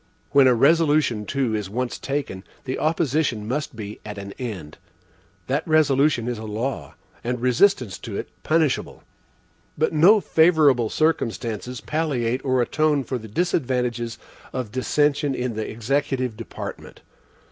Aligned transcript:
When 0.31 0.47
a 0.47 0.55
resolution 0.55 1.27
too 1.27 1.53
is 1.53 1.69
once 1.69 1.99
taken, 1.99 2.43
the 2.65 2.79
opposition 2.79 3.47
must 3.47 3.75
be 3.75 3.99
at 4.03 4.17
an 4.17 4.31
end. 4.39 4.79
That 5.45 5.67
resolution 5.67 6.27
is 6.27 6.39
a 6.39 6.43
law, 6.43 6.95
and 7.23 7.39
resistance 7.39 7.99
to 7.99 8.17
it 8.17 8.27
punishable. 8.41 9.03
But 9.77 9.93
no 9.93 10.19
favorable 10.19 10.89
circumstances 10.89 11.81
palliate 11.81 12.43
or 12.43 12.63
atone 12.63 13.03
for 13.03 13.19
the 13.19 13.27
disadvantages 13.27 14.17
of 14.53 14.71
dissension 14.71 15.35
in 15.35 15.53
the 15.53 15.69
executive 15.69 16.35
department. 16.35 17.01